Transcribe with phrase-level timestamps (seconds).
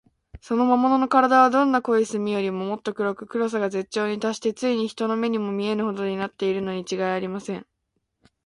[0.41, 7.67] その魔物のからだは、どんな濃い墨よりも、もっと黒く、黒さが絶頂にたっして、ついに人の目にも見えぬほどになっているのにちがいありません。